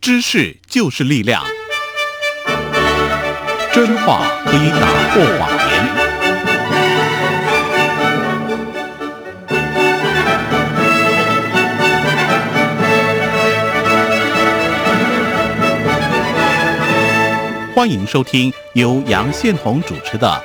[0.00, 1.44] 知识就是力量，
[3.70, 5.68] 真话可以打破谎言。
[17.74, 20.42] 欢迎收听由杨宪宏主持的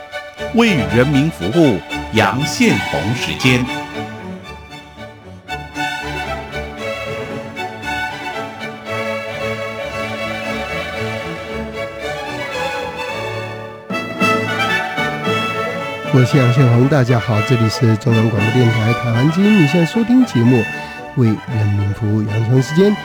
[0.59, 1.77] 《为人民服务》
[2.11, 3.84] 杨宪宏时间。
[16.15, 20.55] 我是杨宪宏，大家好，这里是中央广播电台台湾之音，你现在收听节目
[21.17, 22.95] 《为人民服务》杨晨时间。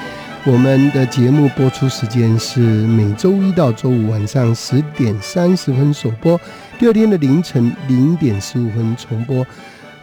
[0.44, 6.40] 我们的节目播出时间是每周一到周五晚上十点三十分首播，
[6.78, 9.44] 第二天的凌晨零点十五分重播。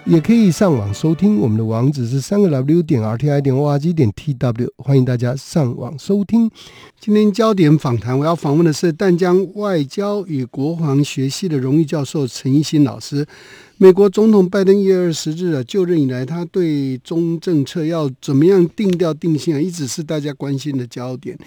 [0.09, 6.49] 也可以上网收听，我们的网址是三个 W 点 R T I 点 O R G 点 T W，欢迎大家上网收听。
[6.97, 13.27] 今天焦点访谈，我要访问的是淡江外交与国防学系的荣誉教授陈一新老师。
[13.75, 21.37] 美国总统拜登一月二十日啊就任以来，他对中政策要怎么样定调定性啊，一直是大家关心的焦点。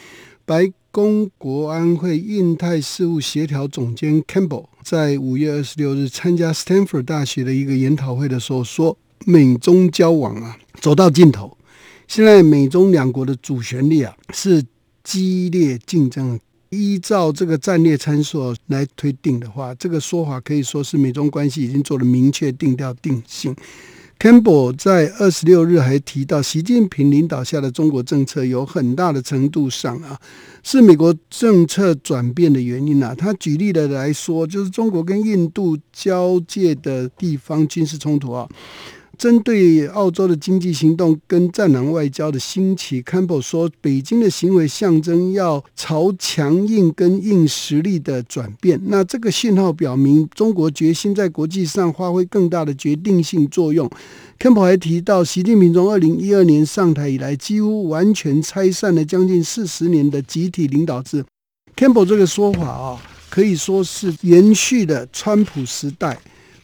[0.44, 11.56] 白宫国安会印太事务协调总监 Campbell 在五月二十六日参加 Stanford 大学的一个研讨会的时候说，美中交往啊走到尽头，
[12.08, 14.64] 现在美中两国的主旋律啊是
[15.04, 16.38] 激烈竞争。
[16.70, 23.52] 依照这个战略参数来推定的话，这个说法可以说是美中关系已经做了明确定调定性。
[24.20, 30.20] Campbell 在二十六日还提到，习近平领导下的中国政策有很大的程度上啊，
[30.62, 33.14] 是美国政策转变的原因啊。
[33.14, 38.46] 他举例的来说，就是中国跟印度交界的地方军事冲突啊。
[39.20, 48.80] 针对澳洲的经济行动跟战狼外交的兴起，Campbell 说，北京的行为象征要朝强硬跟硬实力的转变。
[48.86, 53.86] 那这个信号表明，中国决心在国际上发挥更大的决定性作用。
[54.38, 61.22] Campbell 还提到，习近平从二零一二年上台以来，几乎完全拆散了将近四十年的集体领导制。
[61.76, 66.18] Campbell 这个说法啊，可以说是延续了川普时代。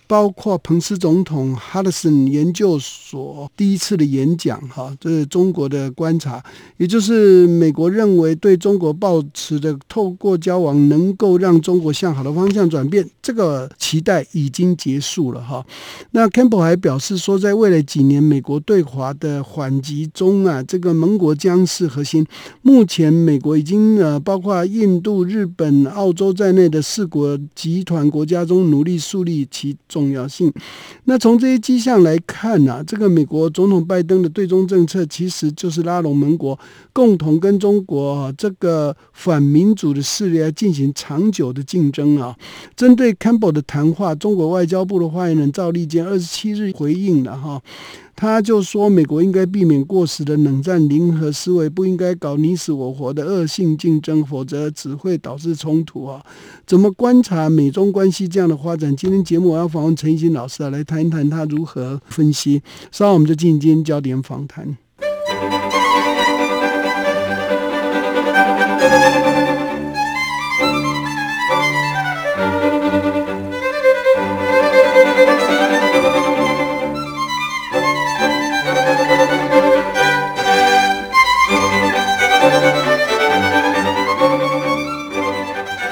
[0.09, 6.41] 包括彭斯总统哈德森研究所第一次的演讲，哈，这是中国的观察，
[6.77, 15.67] 也就是美国认为对中国抱持的透过交往能够让中国向好的方向转变，这个期待已经结束了，哈。
[16.13, 22.25] 那 Campbell 还表示说，在未来几年，美国对华的缓急中啊，这个盟国将是核心。
[22.63, 29.77] 目前，美国已经呃，包括印度、日本、澳洲在内的四国集团国家中，努力树立其。
[29.97, 30.53] 重要性。
[31.05, 36.59] 那从这些迹象来看呢，这个美国总统拜登的对中政策其实就是拉拢盟国，
[36.93, 42.37] 共同跟中国这个反民主的势力来进行长久的竞争啊。
[42.77, 47.63] 针对 Campbell 的谈话，中国外交部的发言人赵立坚二十七日回应了哈。
[48.19, 56.25] 他就说，美国应该避免过时的冷战零和思维，不应该搞你死我活的恶性竞争，否则只会导致冲突啊！
[56.67, 58.97] 怎么观察美中关系这样的发展？
[58.97, 62.63] 今天节目我要访问陈奕迅老师啊，来谈一谈他如何分析。
[62.91, 64.79] 稍后我们就进行今天焦点访谈。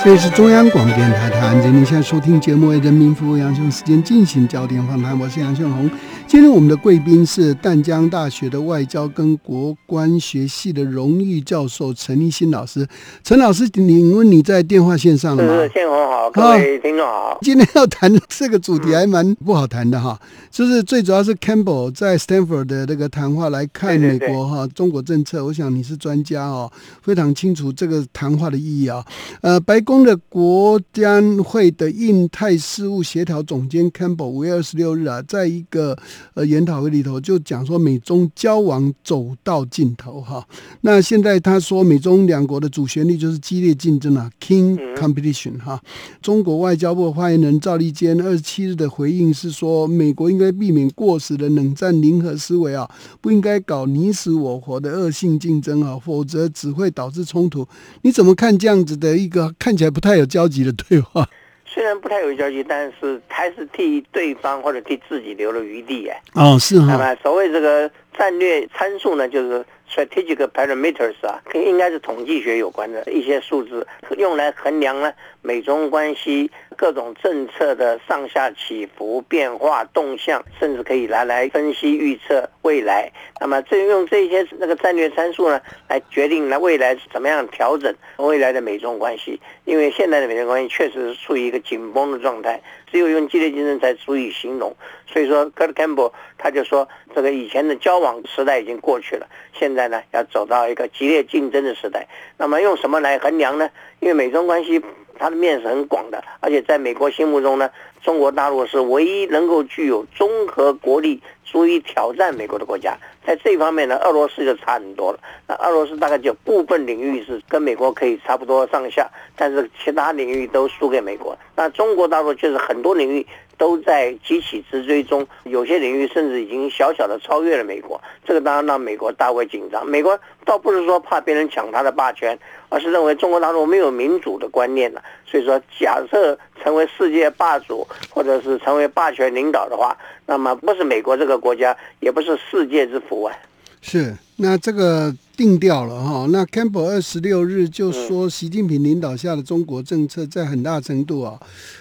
[0.04, 5.90] 这里是中央广播电台台湾节目，现在收听节目为人民服务杨雄时间进行焦点访谈，我是杨雄红。
[6.26, 12.86] 今天我们的贵宾是淡江大学的外交跟国关学系的荣誉教授陈立新老师。
[13.22, 15.62] 陈老师，请问你在电话线上了吗？
[15.62, 17.38] 是，宪宏好，各位听众好。
[17.40, 25.42] 今天要谈的这个主题还蛮不好谈的哈，就是最主要是 Campbell 在 Stanford 的那个谈话来看美国哈中国政策。
[25.42, 29.02] 我想你是专家哦，非常清楚这个谈话的意义啊。
[29.40, 35.96] 呃，白宫的国家会的印太事务协调总监 Campbell 五月二十六日啊，在一个
[36.32, 40.46] 呃，研讨会里头就讲说美中交往走到尽头哈。
[40.80, 45.80] 那现在他说美中两国的主旋律就是激烈竞争啊，King Competition 哈。
[46.22, 57.66] 中国外交部发言人赵立坚二十七日的回应是说，美国应该避免过时的冷战零和思维啊，不应该搞你死我活的恶性竞争啊，否则只会导致冲突。
[58.02, 61.28] 你怎么看这样子的一个看起来不太有交集的对话？
[61.66, 66.22] 虽然不太有交集，但是还是替对方或者替自己留了余地哎。
[66.34, 66.86] 哦，是哈。
[66.92, 73.86] 那么所谓这个战略参数呢，就是 strategic parameters 啊，应该是统计学有关的一些数字，
[74.18, 83.10] 用来衡量呢美中关系各种政策的上下起伏、变化动向，甚至可以拿来分析预测未来。
[83.40, 89.40] 那么这用这些那个战略参数呢，来决定了未来怎么样调整未来的美中关系。
[89.64, 92.60] 因为现在的美中关系确实是处于一个紧绷的状态，
[92.94, 94.72] 只有用激烈竞争才足以形容。
[95.04, 102.06] 所以说，Kurt Campbell 他就说，这个以前的交往时代已经过去了，现在呢要走到一个激烈竞争的时代。
[102.38, 103.68] 那么用什么来衡量呢？
[103.98, 104.80] 因为美中关系
[105.18, 107.68] 它的面是很广的，而且在美国心目中呢，
[108.04, 111.20] 中国大陆是唯一能够具有综合国力。
[111.44, 115.20] 足以挑战美国的国家，在这方面呢，俄罗斯就差很多了。
[115.46, 121.38] 那俄罗斯大概就部分领域是跟美国可以差不多上下，但是其他领域都输给美国。
[121.54, 123.24] 那中国大陆就是很多领域
[123.56, 128.00] 都在急起直追中，有些领域甚至已经小小的超越了美国。
[128.24, 129.86] 这个当然让美国大为紧张。
[129.86, 132.36] 美国倒不是说怕别人抢他的霸权，
[132.74, 135.00] 而是认为中国大陆没有民主的观念了。
[135.24, 141.38] 所以说，假设成为世界霸主，或者是成为霸权领导的话，那么不是美国这个。
[141.44, 143.36] 国家也不是世界之福啊。
[143.82, 146.26] 是，那这个定调了哈。
[146.30, 151.38] 那 Campbell 二十六日就说，习近平领导下的中国政策在很大程度啊，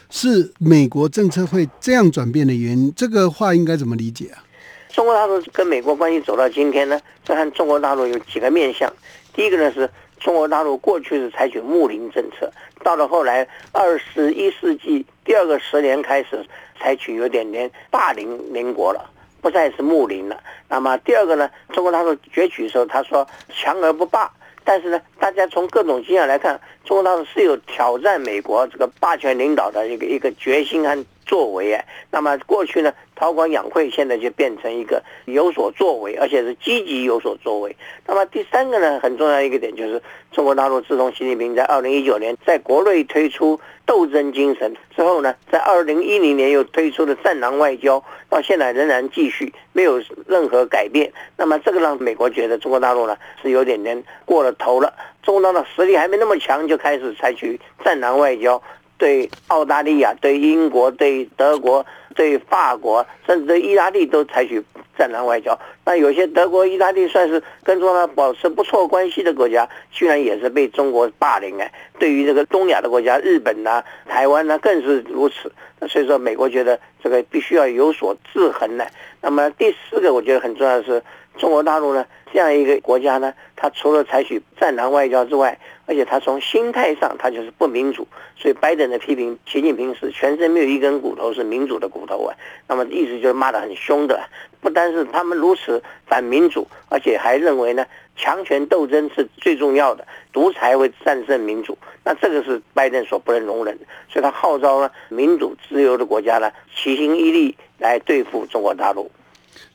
[0.09, 2.91] 是美国政策会这样转变的原因。
[2.93, 4.43] 这个话应该怎么理解啊？
[4.89, 8.91] 中国大陆跟美国关系走到今天呢，这看中国大陆有几个面向。
[9.33, 9.89] 第一个呢，是
[10.23, 12.49] 中国大陆过去是采取睦邻政策，
[12.81, 16.43] 到了后来二十一世纪第二个十年开始，
[16.79, 19.09] 采取有点点霸凌邻国了。
[19.41, 20.41] 不再是睦邻了。
[20.69, 21.49] 那么第二个呢？
[21.73, 24.31] 中国大陆崛起的时候，他说强而不霸。
[24.63, 31.73] 但是呢，大家从各种迹象来看，中国大陆是有挑战美国这个霸权领导的一个一个决心和作为。
[31.73, 37.75] 啊，那么过去呢，韬光养晦，现在就变成一个有所作为，而且是积极有所作为。
[38.05, 43.59] 那么第三个呢，很重要一个点就是，中国大陆自从习近平在二零一九年在国内推出。
[43.85, 51.11] 斗争精神之后呢，在二零一零年又推出了战狼外交，到现在仍然继续，没有任何改变。
[51.35, 58.63] 那么这个让美国觉得中国大陆呢是有点点过了头了，中国大陆实力还没那么强，就开始采取战狼外交，
[59.03, 61.85] 对澳大利亚、对英国、对德国、
[62.15, 64.63] 对法国，甚至对意大利都采取。
[64.95, 71.73] 战狼外交，那有些德国、意大利算是跟中国保持不错关系的国家，居然也是被中国霸凌哎。
[71.97, 75.51] 对于这个东亚的国家，日本呐、台湾呢，更是如此。
[75.89, 78.85] 所以说，美国觉得这个必须要有所制衡呢。
[79.19, 81.01] 那么第四个，我觉得很重要的是，
[81.37, 88.07] 中国大陆呢这样一个国家呢，它除了采取战狼外交之外，而且它从心态上，它就是不民主。
[88.35, 92.35] 所以拜登的批评习近平是全身没有一根骨头是民主的骨头啊。
[92.67, 94.19] 那么意思就是骂得很凶的。
[94.61, 101.77] 不单是他们如此反民主，而且还认为呢，强权斗争是最重要的，独裁会战胜民主。
[102.03, 109.11] 那这个是拜登所不能容忍的，所以他号召呢，民主自由的国家呢，齐心一力来对付中国大陆。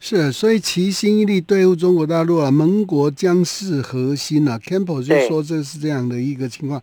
[0.01, 4.59] 是，所以齐心一力对付中国大陆啊，盟国将是核心啊。
[4.59, 6.81] Campbell 就说这是这样的一个情况，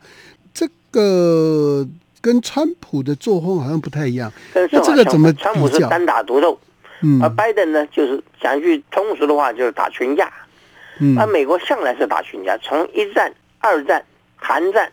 [0.53, 1.88] 这个
[2.19, 4.31] 跟川普的作风好像不太一样。
[4.53, 6.59] 那这个怎么川普是单打独斗。
[7.01, 10.31] 嗯而拜登呢，就是讲一句通俗的话，就是打群架。
[11.00, 14.03] 嗯而美国向来是打群架，从一战、二战、
[14.35, 14.91] 韩战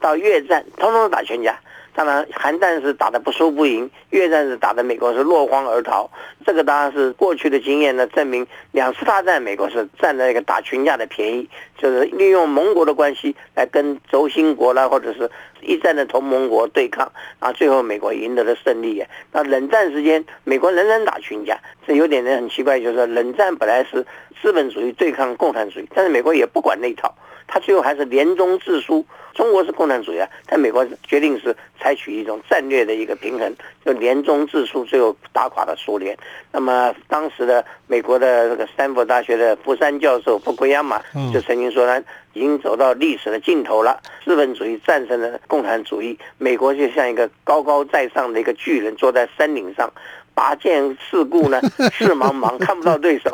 [0.00, 1.58] 到越战，通通打群架。
[1.94, 6.10] 当然，韩战是打的不输不赢，越战是打的美国是落荒而逃。
[6.44, 11.48] 这个当然是过去的经验呢，证明两次大战美国是占了一个打群架的便宜，
[11.78, 15.30] 就是利用盟国的关系来跟轴心国啦，或者是
[15.62, 19.00] 一战的同盟国对抗，啊，最后美国赢得了胜利。
[19.30, 24.04] 那冷战时间，美国仍然打群架，这有点很奇怪，就是冷战本来是
[24.42, 27.14] 资本主义对抗共产主义，但是美国也不管那一套。
[27.46, 36.16] 他最后还是联中制苏，中国是共产主义啊，在美国决定是采取一种战略的一个平衡，就联中制苏，最后打垮了苏联。
[36.50, 41.00] 那么当时的美国的这个斯坦福大学的福山教授福奎亚马
[41.32, 49.92] 就曾经说呢，已经走到历史的尽头了，资本主义战胜了共产主义，美国就像一个高高在上的一个巨人，坐在山顶上，
[50.34, 51.60] 拔剑四顾呢，
[51.92, 53.30] 视茫茫，看不到对手。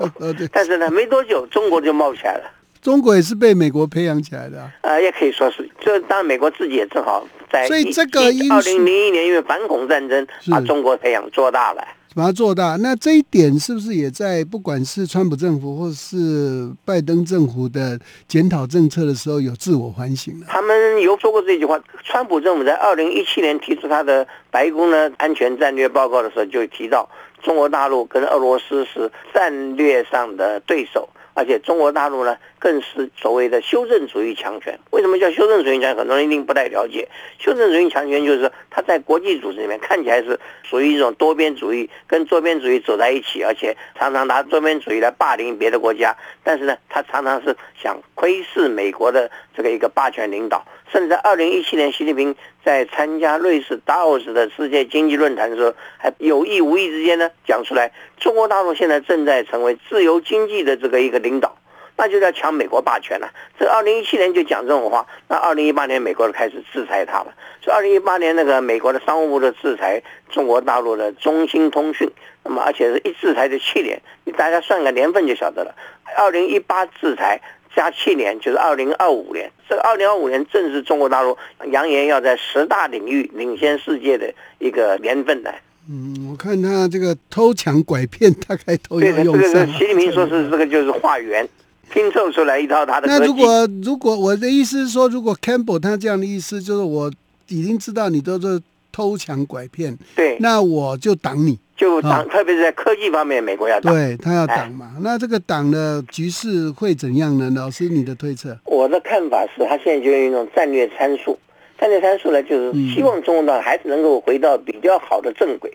[0.52, 2.50] 但是呢，没多久，中国就冒起来了。
[2.80, 12.76] 中国也是被美国培养起来的，啊呃，也可以说是，这当然美国自己也正好在，所以这个二零零一年因为反恐战争把中国培养做大了，把它做大。
[12.76, 20.46] 那这一点是不是也在不管是川普政府或是拜登政府的检讨政策的时候有自我反省了？
[20.48, 27.06] 他们有说过这句话，川普政府在二零一七年提出他的白宫呢安全战略报告的时候就提到，
[27.42, 31.06] 中国大陆跟俄罗斯是战略上的对手。
[31.32, 34.78] 而且中国大陆呢，更是所谓的修正主义强权。
[34.90, 35.96] 为什么叫修正主义强权？
[35.96, 37.08] 很多人一定不太了解。
[37.38, 46.14] 修正主义强权就是它在国际组织里面看起来是属于一种多边主义，跟多边主义走在一起，而且常常拿多边主义来霸凌别的国家。
[46.44, 50.64] 但是呢，它常常是想窥视美国的这个一个霸权领导。
[50.92, 61.56] 甚至在二零一七年，习近平在参加瑞士达沃斯的世界经济论坛的时候，还有意无意之间呢讲出来，中国大陆现在正在成为自由经济的这个一个领导，
[62.00, 63.30] 那就要抢美国霸权了。
[63.58, 67.34] 这二零一七年就讲这种话，那二零一八年美国就开始制裁他了。
[67.62, 72.10] 所以二零一八年那个美国的商务部的制裁中国大陆的中兴通讯，
[72.42, 75.74] 那么而且是一制裁就七年，你大家算个年份就晓得了。
[76.16, 77.38] 二零一八制裁。
[77.72, 81.38] 加七年就是二零二五年，这个二零二五年正是中国大陆
[81.70, 84.28] 扬言要在十大领域领先世界的
[84.58, 85.52] 一个年份呢。
[85.88, 89.64] 嗯，我看他这个偷抢拐骗大概都要用上。
[89.68, 91.48] 习近平说是这个就是化缘，
[91.92, 93.06] 拼凑出来一套他的。
[93.06, 97.10] 那如果如果我的意思是说，如果 Campbell 他这样的意思就是我
[97.48, 98.60] 已经知道你都是
[98.92, 101.58] 偷抢拐骗，对，那我就挡你。
[101.76, 104.92] 就党，特别是在科技方面，美国要挡，对他要挡嘛。
[105.00, 107.50] 那这个党的局势会怎样呢？
[107.56, 108.54] 老师，你的推测？
[108.66, 111.38] 我的看法是，他现在就用一种战略参数。
[111.78, 115.72] 战略参数呢，就是希望中国大陆还是能够回到比较好的正轨，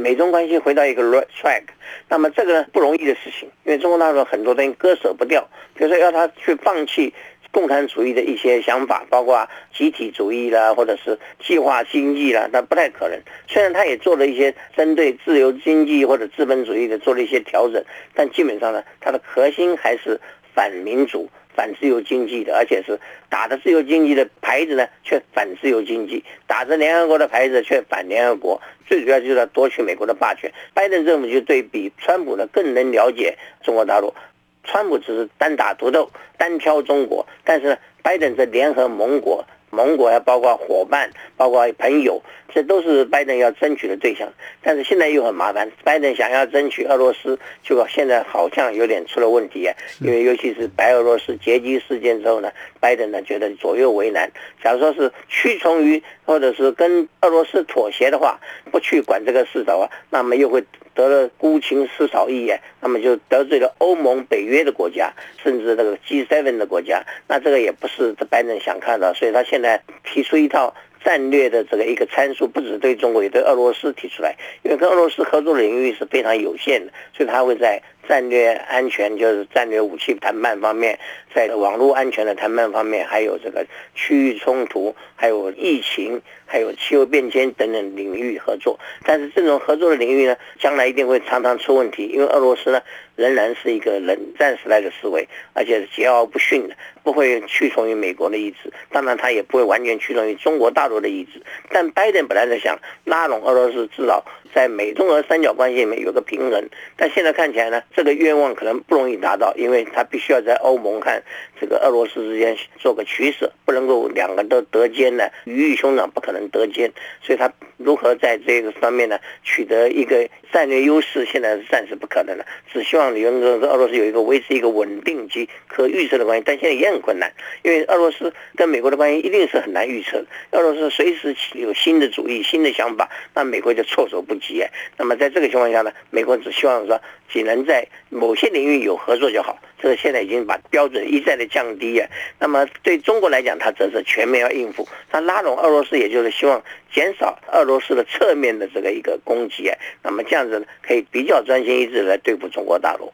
[0.00, 1.62] 美中关系回到一个 road track，。
[2.08, 7.12] 那么这个呢，不容易的事情，因为中国大陆很多东西割舍不掉，比如说要他去放弃。
[7.50, 13.18] 共产主义的一些想法，包括集体主义啦，或者是计划经济啦，那不太可能。
[13.48, 17.82] 虽然他也做了一些针对自由经济或者资本主义的做了一些调整，
[18.14, 20.20] 但基本上呢，它的核心还是
[20.54, 21.26] 反民主、
[21.58, 22.96] 反自由经济的，而且是
[23.28, 28.62] 打着自由经济的牌子呢，却反自由经济；打着联合国的牌子，却反联合国。
[28.86, 30.52] 最主要就是要夺取美国的霸权。
[30.72, 34.14] 拜登政府就对比川普呢，更能了解中国大陆。
[34.62, 44.28] 川普只是单打独斗，单挑中国，但是呢，拜登是联合盟国，盟国还包括伙伴，包括朋友，这都是拜登要争取的对象。
[44.62, 49.74] 但是现在又很麻烦，拜登想要争取俄罗斯，结果现在好像有点出了问题啊。
[50.00, 52.50] 因为尤其是白俄罗斯劫机事件之后呢，
[52.80, 54.30] 拜登呢觉得左右为难。
[54.62, 58.38] 假如说是屈从于，或者是跟俄罗斯妥协的话，
[58.70, 60.64] 不去管这个事的话，那么又会。
[60.94, 70.74] 得了孤情失少意啊，那么就得罪了欧盟、北约的国家，甚至这个 G7 的国家，那这个也不是拜登想看到，所以他现在提出一套
[71.04, 80.98] 战略的这个一个参数，不止对中国，也对俄罗斯提出来，因为跟俄罗斯合作领域是非常有限的，所以他会在战略安全，就是战略武器谈判方面，
[81.34, 86.22] 在网络安全的谈判方面，还有这个区域冲突，还有疫情。
[86.50, 92.80] 还有气候变迁等等领域合作，但是这种合作的领域呢，将来一定会常常出问题，因为俄罗斯呢
[93.16, 101.42] 仍然是一个冷战时代的思维，而且是桀骜不驯的，不会屈从于美国的意志，当然他也不会完全屈从于中国大陆的意志。
[101.68, 104.24] 但拜登本来在想拉拢俄罗斯，至少
[104.54, 111.20] 在美中俄三角关系里面有个平衡，但现在看起来呢，这个愿望可能不容易达到，因为他必须要在欧盟看
[111.60, 116.38] 这个俄罗斯之间做个取舍，不能够两个都得兼呢，鱼与熊掌不可能。
[116.50, 122.46] 得兼，所以他如何在这个方面呢取得一个战略优势，现在是暂时不可能的。
[122.72, 127.30] 只希望能够跟俄罗斯有一个维持一个稳定及可预测的关系，但现在也很困难，
[127.62, 130.26] 因为俄罗斯跟美国的关系一定是很难预测的。
[130.52, 134.64] 俄罗斯随时有新的主意、新的想法，那美国就措手不及。
[134.96, 139.58] 那么在这个情况下呢，美国只希望说，只能在某些领域有合作就好。
[139.82, 142.08] 这个现在已经把标准一再的降低啊。
[142.38, 146.28] 那么对中国来讲，它则是全面要应付，它拉拢俄罗斯，也就是。
[146.38, 146.62] 希望
[146.94, 153.12] 减少俄罗斯的侧面的这个一个攻击啊，那么这样子呢，可以比较专心一致来对付中国大陆。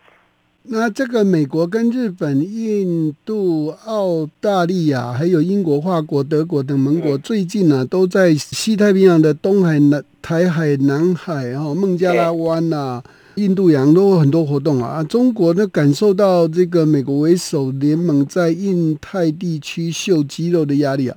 [0.65, 13.03] 那这个美国跟日本、印度、澳大利亚，还有英国、法国、德国等盟国，最近呢都在西太平洋的东海、南台海、南海哦，孟加拉湾呐、
[13.37, 14.89] 印度洋都有很多活动啊。
[14.89, 21.17] 啊，中国呢感受到这个美国为首联盟在印太地区秀肌肉的压力啊。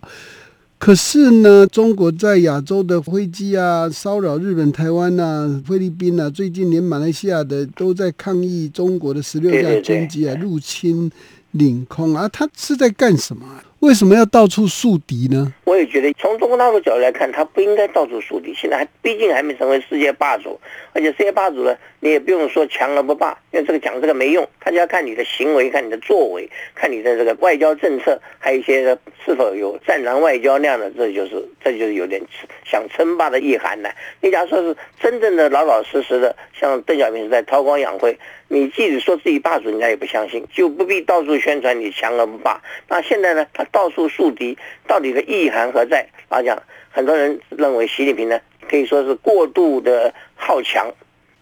[0.79, 11.11] 可是呢，中国在亚洲的飞机啊，骚扰日本、台湾呐、菲律宾呐，最近连马来西亚的都在抗议中国的十六架军机啊入侵
[11.51, 13.43] 领空啊，他是在干什么？
[13.79, 15.53] 为什么要到处树敌呢？
[15.65, 18.53] 我也觉得，从中国大陆角度来看，他不应该到处树敌。
[18.55, 20.59] 现在还毕竟还没成为世界霸主，
[20.93, 32.21] 而且世界霸主呢，你也不用说强而不霸，因为这个讲这个没用，他就要看你的行为，看你的作为，看你的这个外交政策，还有一些是否有战狼外交那样的，这就是这就是有点
[32.63, 33.89] 想称霸的意涵呢。
[34.21, 38.15] 你假如说是真正的老老实实的，像邓小平是在韬光养晦，
[38.47, 42.61] 你即使说自己霸主，人家也不相信，就不必到处宣传你强而不霸。
[42.87, 46.07] 那现在呢，他到处树敌，到底的意涵何在？
[46.29, 46.61] 老讲，
[46.91, 48.39] 很多人认为习近平呢，
[48.69, 50.93] 可以说是过度的好强。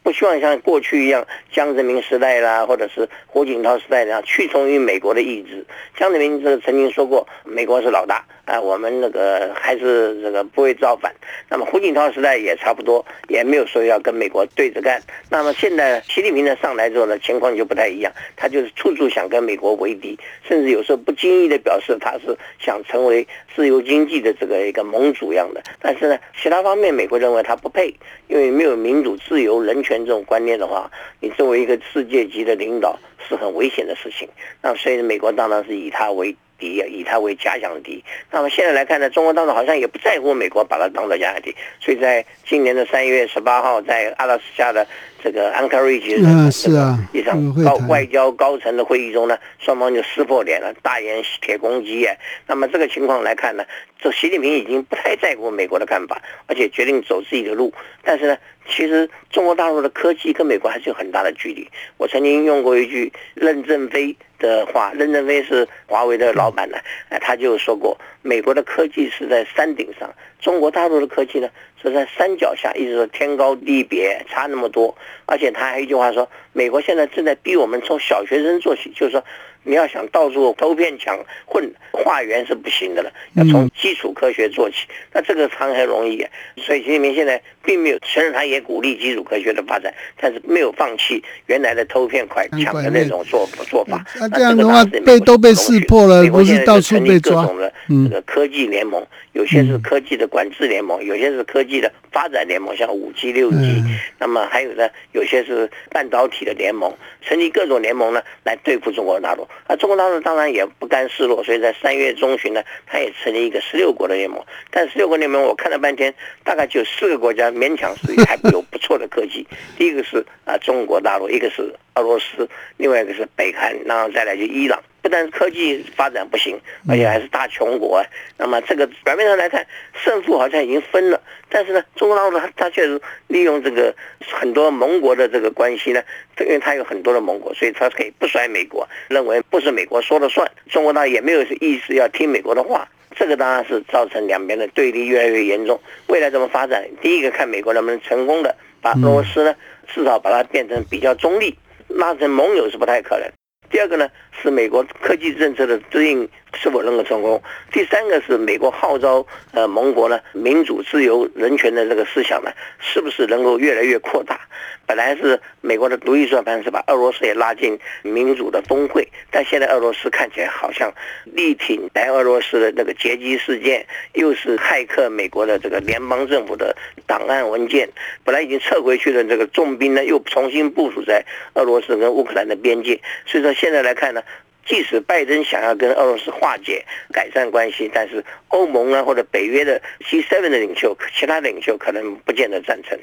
[0.05, 5.65] 不希望像过去一样，江泽民时代啦，或者是胡锦涛时代那样屈从于美国的意志。
[5.97, 11.12] 江泽民这个曾经说过，美国是老大啊，我们那个还是这个不会造反。
[11.50, 15.01] 那么胡锦涛时代也差不多，也没有说要跟美国对着干。
[15.31, 20.15] 那么现在习近平呢上来之后呢，情况就不太一样，他就是处处想跟美国为敌，
[20.47, 25.63] 甚至有时候不经意的表示他是想成为自由经济的这个一个盟主一样的。
[25.81, 27.91] 但是呢，其他方面美国认为他不配，
[28.27, 30.05] 因为没有民主、自由、人权。
[30.05, 30.89] 这种观念的话，
[31.20, 34.27] 你作为一个世界级的领导是很危险的事情。
[34.62, 38.03] 那所以美国当然是以他为敌，以他为假想敌。
[38.32, 41.55] 那么现在来看呢，中国当然好像也不在乎美国把他当做假想敌。
[41.79, 44.86] 所以在今年的三月十八号，在阿拉斯加的
[45.25, 52.15] 这个安卡瑞奇嗯是啊一场高外交高层的会议中呢，双方就撕破脸了，大言铁公鸡啊。
[52.46, 53.65] 那么这个情况来看呢，
[54.00, 57.74] 这习近平已经不太在乎美国的看法，而且决定走自己的路。
[58.03, 58.38] 但是呢。
[58.67, 61.70] 其实中国大陆的科技跟美国还是有很大的距离。
[61.98, 66.77] 我曾经用过一句任正非的话，任正非是华为的老板呢，
[67.10, 71.48] 哎，他就说过，美国的科技是在山顶上，中国大陆的科技呢
[71.79, 74.98] 是在山脚下，一直说天高地别，差那么多。
[75.27, 79.24] 而且他还有一句话说，美国现在正在逼我们从小学生做起，就是说。
[79.65, 84.88] 你要想到处偷骗抢混化缘是不行的了，要从基础科学做起。
[85.12, 86.25] 那这个常很容易，
[86.57, 94.05] 所以习近平现在并没有，虽然他也鼓励基础科学的发展，但是没有放弃原来的偷骗快抢的那种做做法。
[94.19, 97.45] 那这样的话被都被识破了，不是到处被抓。
[97.88, 103.84] 这个科技联盟，有些是科技的管制联盟，有些是科技的发展联盟，像五 G、六 G。
[104.19, 109.48] 那么还有呢，有些是半导体的联盟，成立各种联盟呢，来对付中国大陆。
[109.67, 114.39] 啊，中国大陆当然也不甘示弱，所以在三月中旬呢，它也成立一个十六国的联盟。
[114.69, 119.47] 但十六国联盟，我看了半天，大概就四个国家勉强是还有不错的科技。
[119.77, 124.81] 第一个是啊中国大陆，一个是俄罗斯，另外一个是北韩，然后再来就伊朗。
[125.01, 128.03] 不但科技发展不行，而且还是大穷国。
[128.38, 131.21] 那么这个表面上来看，胜负好像已经分了。
[131.47, 133.93] 但是呢，中国大陆它它确实利用这个
[134.31, 136.01] 很多盟国的这个关系呢，
[136.39, 140.49] 因为它有很多的盟国，所以它可以不甩美国，认为不是美国说了算。
[140.71, 145.79] 中国大陆也没有意思要听美国的话，这个当然是造成两边的对立越来越严重。
[146.08, 146.84] 未来怎么发展？
[146.99, 149.55] 第一个看美国能不能成功的把俄罗斯呢，
[149.93, 151.55] 至少把它变成比较中立，
[151.95, 153.29] 拉成盟友是不太可能。
[153.69, 157.41] 第二个呢，是美国科技政策的对应是否能够成功？
[157.72, 164.39] 第三个是美国号召呃盟国呢，民主、自由、人权的这个思想呢，是不是能够越来越扩大？
[164.88, 176.76] 本来是美国的独立算盘是把俄罗斯也拉进民主的峰会，但现在俄罗斯看起来好像力挺白俄罗斯的那个劫机事件，又是骇客美国的这个联邦政府的
[177.08, 177.89] 档案文件，
[178.24, 184.22] 本来已经撤回去的这个重兵呢，又重新部署在俄罗斯跟乌克兰的边界，所以说现在来看呢。
[184.65, 192.97] 即使拜登想要跟俄罗斯化解、改善关系，但是欧盟啊或者北约的 G7 的领袖、其他领袖可能不见得赞成。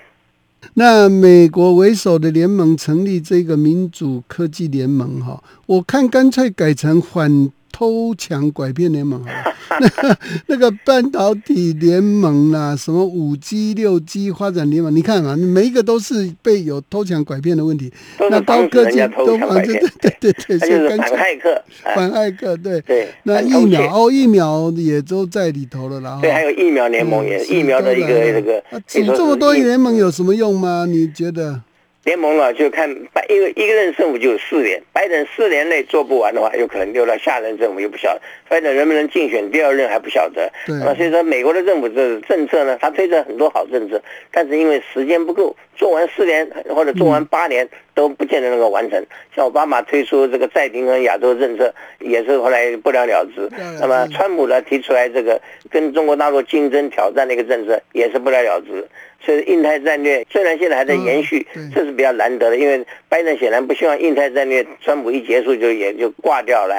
[0.75, 7.51] 那美国为首的联盟成立这个民主科技联盟，哈，我看干脆改成反。
[7.83, 9.45] 偷抢拐骗联盟啊，
[9.81, 10.17] 那
[10.47, 17.93] 那个半导体联盟啦，什么五 G、六 G 发展联盟，你看啊，每一个都是被有偷抢拐骗的问题。
[18.31, 21.63] 那高科技都防止， 对对对，所以反骇客，
[21.97, 23.09] 反骇客，对对。
[23.25, 26.21] 那疫苗哦，疫苗也都在里头了啦。
[26.23, 28.63] 对，还有疫苗联盟也，疫苗的一个这个。
[28.87, 30.87] 组这么多联盟有什么用吗？
[30.89, 31.61] 你觉得？
[32.05, 38.21] 联盟啊就看拜，因为一个任政府就有四年，拜登四年内做不完的话，有可能丢到下任政府，又不晓得
[38.53, 40.53] 拜登能不能竞选第二任还不晓得。
[40.67, 43.99] 那所以说，美国的政府这政策呢，他推着很多好政策，
[44.31, 49.03] 但是因为时间不够，做完四年或者做完八年都不见得能够完成。
[49.35, 53.49] 像奥巴马推出这个再平衡亚洲政策，也是后来不了了之。
[53.81, 58.87] 那么川普呢提出来这个跟中国大陆竞争挑战的一个政策，也是不了了之。
[59.25, 66.75] 所以印太战略虽然现在还在延续，这是比较难得的，因为拜登显然不希望印太战略川普一结束就也就挂掉了，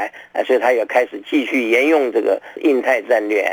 [0.46, 3.46] 所以他也开始继续沿用这个印太战略。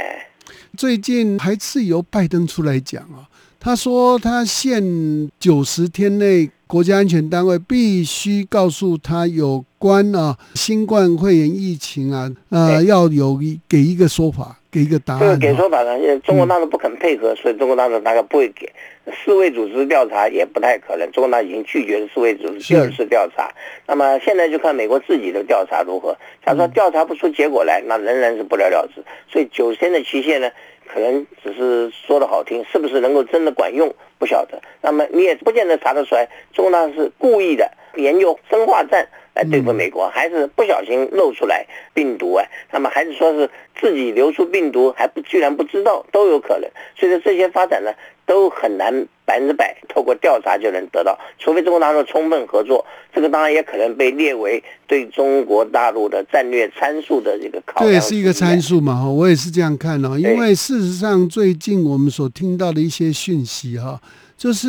[0.76, 14.59] 最近还是由拜登出来讲啊，他说他限九十天内国家安全单位必须告诉他有关啊新冠肺炎疫情啊，呃要有给一个说法。
[14.70, 15.36] 给一个答案这个。
[15.38, 18.70] 给说法呢，因为中国大陆不肯配合，所以中国大陆大概不会给。
[19.12, 23.50] 世卫组织调查也不太可能，中国大陆已经拒绝了世卫组织第二次调查。
[23.86, 26.16] 那么现在就看美国自己的调查如何。
[26.46, 29.02] 假如说调查不出结果来，那仍然是不了了之。
[29.28, 30.48] 所以九十天的期限呢，
[30.86, 34.60] 可能只是说的好听，是不是能够真的管用不晓得。
[34.80, 42.44] 那么你也不见得查得出来，中国大陆是故意的研究生化战来对付美国，还是不小心漏出来病毒啊？
[42.72, 43.48] 那么还是说是
[43.80, 46.68] 自己流出病毒还不居然不知道，都有可能。
[46.96, 47.92] 所以说这些发展呢，
[48.30, 52.86] 都很难百分之百透过调查就能得到，除非中国大陆充分合作。
[53.12, 57.90] 这个当然也可能被列为对中国大陆的战略参数的这个考量。
[57.90, 58.62] 对，是一个参。
[58.62, 60.16] 数嘛，哈，我也是这样看哦。
[60.16, 64.00] 因为事实上，最近我们所听到的一些讯息，哈，
[64.36, 64.68] 就是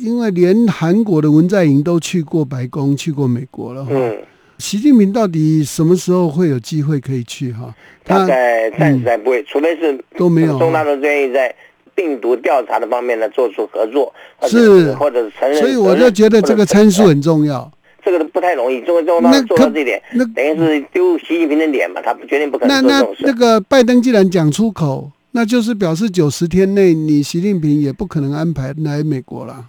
[0.00, 3.90] 因为连韩国的文在寅都去过白宫，去过美国了，哈。
[3.92, 4.16] 嗯，
[4.56, 7.52] 习近平到底什么时候会有机会可以去？
[7.52, 11.54] 哈，大概暂时还不会，除非是都没有中大陆愿意在
[11.94, 15.58] 病毒调查的方面呢做出合作，或者是或者是承认。
[15.58, 17.70] 所以我就觉得这个参数很重要。
[18.04, 23.22] 这个不太容易，中国中国大陆做到这一点，那等于是丢习近平的脸嘛，他不绝对不可那那能做这种事。
[23.24, 29.66] 那个拜登既然讲出口，那就是表示九十天内你习近平也不可能安排来美国了。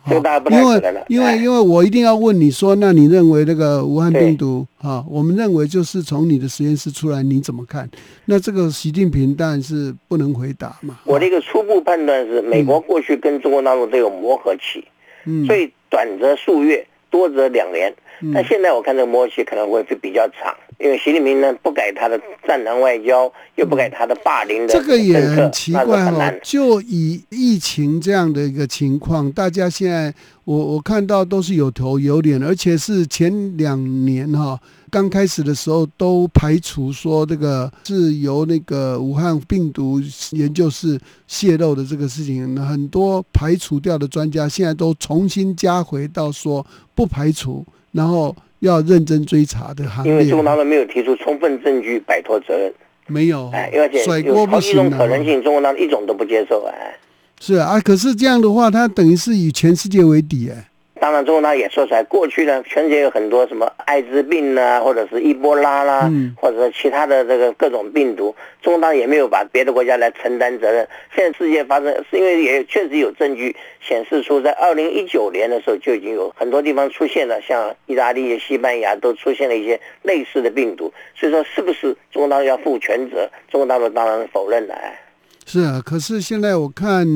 [0.51, 7.89] 因为因为因为我一定要问你说，那你认为那个武汉病毒啊，我们认为就是从你的实验室出来，你怎么看？
[8.25, 10.99] 那这个习近平当然是不能回答嘛。
[11.03, 14.85] 我的一个初步判断是，美国过去跟中国大陆都有磨合期，
[15.25, 17.91] 嗯，最短则数月，多则两年。
[18.21, 26.39] 嗯但现在我看这个磨合期可能会是比较长，因为习近平呢不改他的战狼外交，又不改他的霸凌的这个也很奇怪哦。。
[26.43, 39.99] 就以疫情这样的一个情况，大家现在我我看到都是有头有脸，而且是前两年哈、刚开始的时候都排除说这个是由那个武汉病毒
[40.31, 50.39] 研究室泄露的这个事情，很多排除掉的专家现在都重新加回到说不排除，然后要认真追查的行列因为中。
[50.39, 52.73] 国大陆没有提出充分证据摆脱责任，
[53.07, 54.89] 没有哎，而且甩锅不有好几种。
[54.91, 56.93] 可能性，中国大陆一种都不接受，哎。
[57.39, 60.67] 是啊，可是这样的话，他等于是以全世界为敌哎。
[60.97, 70.87] 当然，中国大陆也说出来，过去呢，全世界有很多什么艾滋病啊，或者是伊波拉啦，嗯或者是其他的这个各种病毒，中国大陆也没有把别的国家来承担责任。
[71.13, 80.91] 现在世界发生，是因为也确实有证据显示出，在二零一九年的时候就已经有很多地方出现了，像意大利、西班牙都出现了一些类似的病毒。
[81.13, 83.29] 所以说，是不是中国大陆要负全责？
[83.51, 84.73] 中国大陆当然否认了。
[84.73, 84.97] 哎
[85.45, 87.07] 是啊，可是现在我看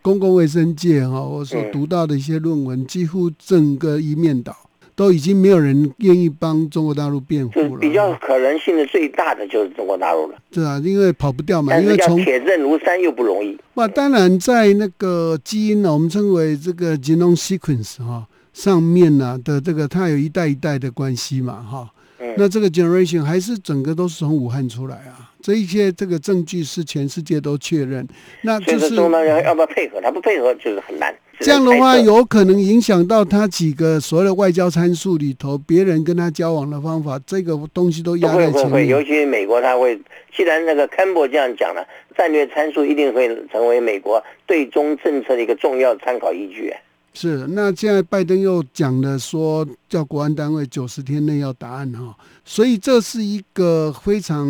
[0.00, 1.70] 公共卫生界哈、我所嗯。
[1.70, 4.56] 读到的一些论文，几乎整个一面倒，
[4.94, 7.80] 都已经没有人愿意帮中国大陆辩护了。
[7.80, 13.56] 比较可能性的最大的就是中国大陆了，是啊，因为跑不掉嘛，因为从铁证如山又不容易。
[13.74, 22.34] 哇，当然在那个基因呢，我们称为这个 genome sequence 哈、上面呢、的这个它有一代一代的关系嘛哈、嗯。
[22.38, 28.08] 那这个 generation 还是整个都是从武汉出来啊，这一些这个证据是全世界都确认，
[28.40, 30.00] 那就是中国大陆要不要配合？
[30.00, 31.14] 他不配合就是很难。
[31.38, 38.86] 只这样的话，有可能影响到他几个所谓的外交参数里头，别人跟他交往的方法，这个东西都压会会会，在前面。
[38.88, 40.00] 尤其美国，他会，
[40.34, 46.72] 既然那个坎伯这样讲了，战略参数一定会成为美国对中政策的一个重要参考依据。
[47.16, 52.12] 是，那现在拜登又讲了说，叫国安单位九十天内要答案哈，
[52.44, 54.44] 所以这是一个非常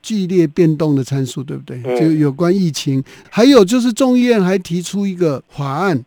[0.00, 1.82] 剧烈变动的参数，对不对？
[1.84, 6.02] 嗯就有关疫情，还有就是众议院还提出一个法案，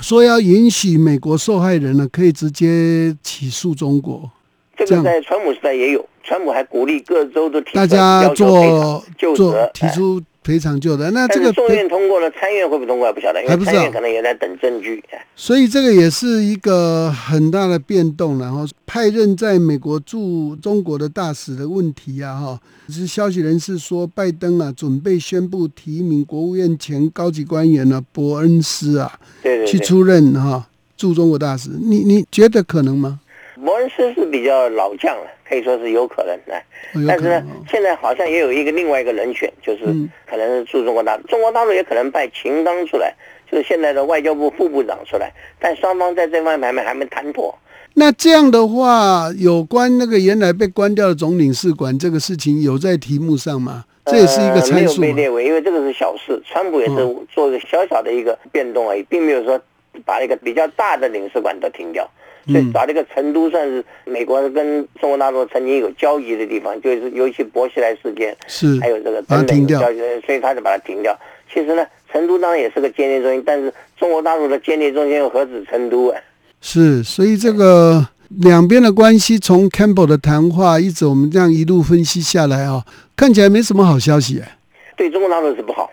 [0.00, 4.30] 说要允许美国受害人呢可以直接起诉中国。
[4.76, 15.02] 这个在川普时代也有，川普还鼓励各州都提出大家做就做提出赔偿救的，那这个众院通过了，参院会不会通过还不晓得，因为参院可能也在等证据。
[15.10, 33.18] 哎所以这个也是一个很大的变动，然后派任在美国驻中国的大使的问题啊，哈，是消息人士说，拜登啊准备宣布提名国务院前高级官员呢、伯恩斯啊对对对，去出任哈驻中国大使，你你觉得可能吗？
[33.56, 36.60] 伯恩斯是比较老将了，可以说是有可能的。
[37.06, 43.14] 但是呢现在好像也有一个另外一个人选，就是嗯可能是驻中国大陆，中国大陆也可能派秦刚出来，
[43.50, 47.56] 就是现在的外交部副部长出来，但双方在这方面还没谈妥。
[47.94, 53.84] 那这样的话，有关那个原来被关掉的总领事馆这个事情，有在题目上吗？
[54.06, 55.06] 这也是一个呃、没有参数嘛。
[55.06, 59.60] 被列为，因为这个是小事，川普也是嗯做一个小小的一个变动而已，并没有说
[60.04, 62.08] 把一个比较大的领事馆都停掉。
[62.46, 71.18] 所以找了一个成都，算是美国跟中国大陆曾经有交集的地方，就是尤其薄熙来事件，是还有这个等等停掉有交集，所以他就把它停掉。
[71.52, 76.20] 其实呢，成都当然也是个间谍中心，但是中国大陆的间谍中心又何止成都啊？
[76.60, 78.06] 是，所以这个
[78.40, 82.84] 两边的关系从 Campbell 的谈话一直我们这样一路分析下来啊，
[83.16, 84.58] 看起来没什么好消息哎。
[84.96, 85.90] 对中国大陆是不好。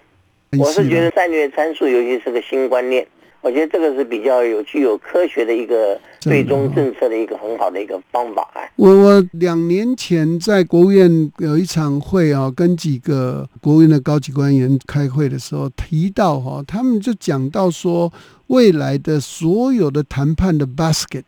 [0.60, 3.08] 我是觉得战略参数尤其是个新观念，
[3.42, 8.62] 我觉得这个是比较有具有科学的一个最终政策的一个很好的一个方法啊。
[8.76, 18.12] 我我两年前在国务院有一场会啊，跟几个国务院的高级官员开会的时候提到哈、他们就讲到说，
[18.48, 21.24] 未来的所有的谈判的 basket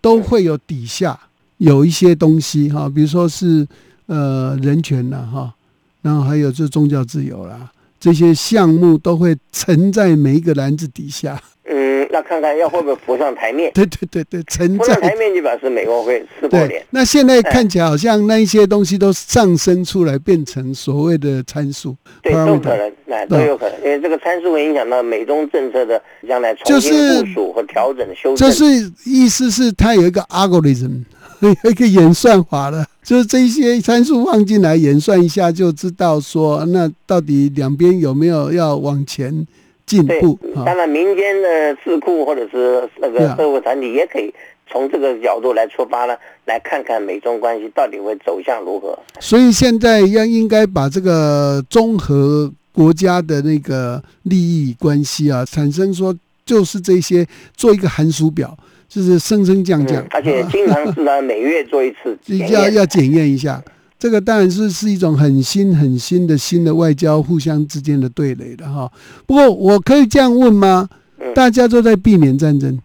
[0.00, 1.18] 都会有底下
[1.58, 3.66] 有一些东西哈、比如说是
[4.06, 5.54] 呃人权呐哈，
[6.02, 7.70] 然后还有这宗教自由啦，
[8.02, 11.40] 这些项目都会沉在每一个篮子底下。
[11.64, 13.70] 嗯，那看看要会不会浮上台面。
[13.74, 16.84] 对对对对，沉浮在上台面就表示美国会撕破对脸，。
[16.90, 21.96] 那现在看起来好像那一些东西都上升出来，变成所谓的参数。
[22.24, 28.50] 对都可能，那都有可能，因为这个参数会影响到美中政策的将来重新就是部署和调整、修正这。
[28.50, 31.04] 是意思是它有一个 algorithm，
[31.38, 39.46] 有 一个演算法的，就是这些参数放进来演算一下，就知道说那到底两边有没有要往前
[39.84, 40.62] 进步啊？
[40.64, 44.32] 当然民间的智库或者是那个社会团体也可以
[44.70, 48.96] 从这个角度来出发呢，来看看美中关系到底会走向如何。
[49.20, 58.56] 所以现在要应该把这个综合国家的那个利益关系啊，产生说就是这些做一个寒暑表，
[58.92, 62.18] 就是升升降降嗯，，而且经常是呢每月做一次。
[62.50, 63.62] 要要检验一下。
[63.98, 68.90] 这个当然是是一种很新很新的新的外交互相之间的对垒的哈。
[69.26, 70.88] 不过我可以这样问吗？
[71.20, 72.76] 嗯大家都在避免战争，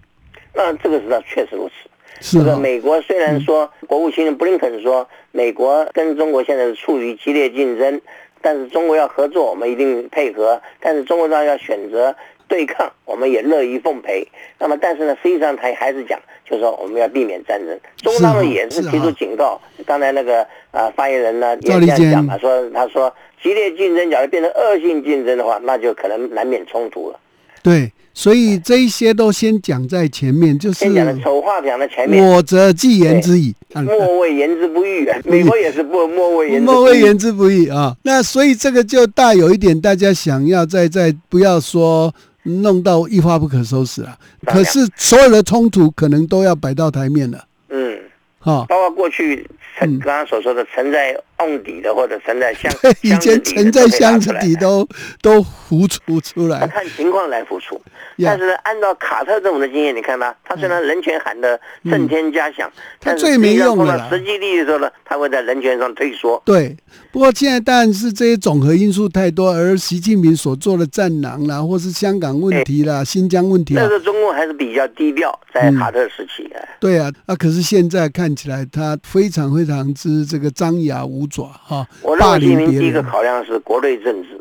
[0.56, 1.74] 那这个实际上确实如此。
[2.22, 2.46] 是哈？
[2.46, 8.00] 这个美国虽然说国务卿布林肯说美国跟中国现在是处于激烈竞争，
[8.42, 12.16] 但是中国要合作，我们一定配合；但是中国当然要选择
[12.48, 14.28] 对抗，我们也乐意奉陪。
[14.60, 17.78] 那么，但是呢，实际上他还是讲，就是说我们要避免战争。
[17.98, 27.20] 中国大陆也是提出警告，刚才那个啊发言人呢也这样讲嘛，说他说激烈竞争假如变成恶性竞争的话，那就可能难免冲突了。
[27.64, 33.54] 对，所以这一些都先讲在前面，就是先讲的丑话讲在前面，我则既言之矣。
[33.74, 35.20] 啊莫谓言之不预啊。
[35.26, 37.02] 美国也是不莫谓言之不莫谓。
[37.02, 37.94] 言之不欲啊。
[38.04, 42.14] 那所以这个就大有一点，大家想要再再不要说
[42.48, 44.18] 弄到一发不可收拾啊。
[44.46, 48.00] 可是所有的冲突可能都要摆到台面了，嗯。
[48.40, 49.46] 哈、包括过去
[49.78, 54.88] 沉嗯刚刚所说的沉在瓮底的，或者沉在箱， 以前箱子底的沉在箱子底都
[55.22, 57.82] 都浮出出要来，看情况来浮出。
[58.24, 66.42] 但是呢，按照卡特这种的经验，你看他，他虽然人权喊得震天嘉响，但是他最没用的实际利益的时候呢，他会在人权上退缩。
[66.46, 66.78] 对。
[67.12, 84.40] 不过现在当然是这些总和因素太多，而习近平所做的战狼啦，或是香港问题啦、新疆问题啊那，个中共还是比较低调，在卡特时期，哎对啊，啊，可是现在看起来他非常非常之这个张牙舞爪哈，我认霸为习近平第一个考量是国内政治，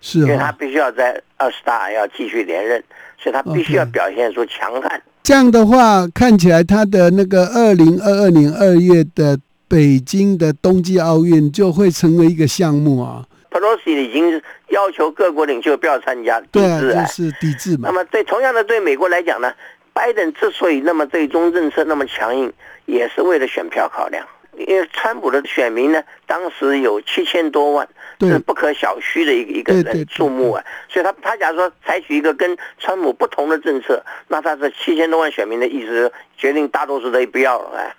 [0.00, 0.50] 是因为他。
[0.58, 2.82] 必须要在二十大要继续连任，
[3.22, 5.00] 所以他必须要表现出强悍。
[5.22, 13.24] 这样的话，看起来他的那个二零二二年二月的北京的冬季奥运就会成为一个项目啊。
[13.50, 17.04] Pelosi 已经要求各国领袖不要参加，抵对啊。
[17.04, 17.92] 就是抵制嘛那。
[17.92, 19.52] 么对同样的对美国来讲呢，
[19.92, 22.52] 拜登之所以那么对中政策那么强硬，
[22.84, 24.26] 也是为了选票考量。
[24.58, 27.86] 因为川普的选民呢，当时有七千多万，
[28.18, 30.64] 对是不可小觑的一个一个人数目啊。
[30.88, 37.94] 所以他他假如说采取一个跟川普不同的政策，那他是七千多万选民的意思，决定大多数都不要了哎。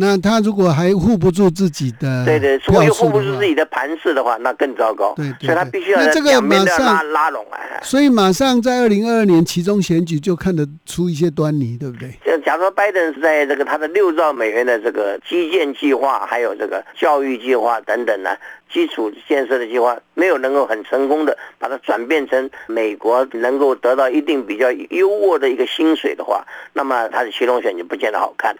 [0.00, 5.12] 那他如果还护不住自己的对对，如果又票数的话护不住自己的盘势的话，那更糟糕。
[5.14, 7.60] 对对所以他必须要那这个两边都要马上拉拉拢啊。
[7.82, 12.10] 所以马上在二零二二年其中选举就看得出一些端倪，对不对？
[12.24, 18.30] 就假如说拜登是在这个他的六兆美元的这个基建计划，还有这个教育计划等等呢，
[18.72, 28.56] 基础建设的计划没有能够很成功的把它转变成美国能够得到一定比较优渥的一个薪水的话，那么他的其中选举不见得好看。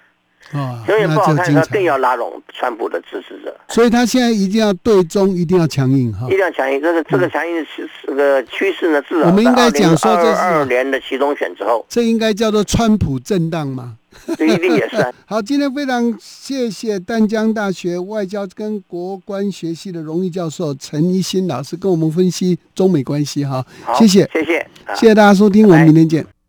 [0.53, 1.81] 啊，永远不那好看的时候，就精彩更。
[1.83, 6.31] 要拉拢川普的支持者，所以他现在一定要对中，一定要强硬哈一。
[6.31, 6.81] 定要强硬。
[6.81, 13.97] 这个这个强硬的趋这个趋势呢，至少我们应该讲说这是二年的其中选之后，这应该叫做川普震荡嘛。
[14.37, 15.13] 这一定也是啊。
[15.25, 26.40] 好，今天非常谢谢淡江大学外交跟国关学系的荣誉教授陈一新老师跟我们分析中美关系哈，谢谢，谢谢，啊谢谢大家收听，我们明天见。